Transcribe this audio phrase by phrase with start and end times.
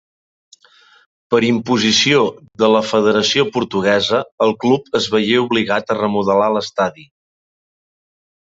[1.33, 2.23] Per imposició
[2.63, 7.09] de la Federació Portuguesa, el club es veié obligat a remodelar l'estadi.